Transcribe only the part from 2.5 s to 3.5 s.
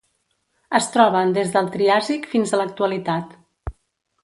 a l'actualitat.